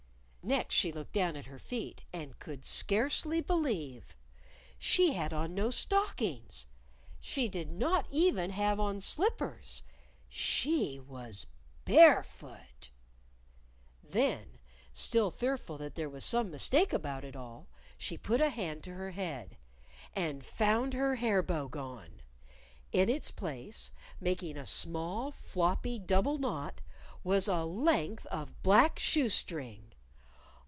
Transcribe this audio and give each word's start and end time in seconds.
Next 0.43 0.73
she 0.73 0.91
looked 0.91 1.13
down 1.13 1.35
at 1.35 1.45
her 1.45 1.59
feet 1.59 2.01
and 2.11 2.37
could 2.39 2.65
scarcely 2.65 3.41
believe! 3.41 4.15
She 4.79 5.13
had 5.13 5.31
on 5.33 5.53
no 5.53 5.69
stockings! 5.69 6.65
She 7.19 7.47
did 7.47 7.71
not 7.71 8.07
even 8.09 8.49
have 8.49 8.79
on 8.79 9.01
slippers. 9.01 9.83
She 10.27 10.99
was 10.99 11.45
barefoot! 11.85 12.89
Then, 14.03 14.57
still 14.91 15.29
fearful 15.29 15.77
that 15.77 15.93
there 15.93 16.09
was 16.09 16.25
some 16.25 16.49
mistake 16.49 16.91
about 16.91 17.23
it 17.23 17.35
all, 17.35 17.67
she 17.95 18.17
put 18.17 18.41
a 18.41 18.49
hand 18.49 18.83
to 18.85 18.93
her 18.95 19.11
head; 19.11 19.57
and 20.15 20.43
found 20.43 20.95
her 20.95 21.15
hair 21.15 21.43
bow 21.43 21.67
gone! 21.67 22.23
In 22.91 23.09
its 23.09 23.29
place, 23.29 23.91
making 24.19 24.57
a 24.57 24.65
small 24.65 25.29
floppy 25.31 25.99
double 25.99 26.39
knot, 26.39 26.81
was 27.23 27.47
a 27.47 27.63
length 27.63 28.25
of 28.25 28.63
black 28.63 28.97
shoe 28.97 29.29
string! 29.29 29.87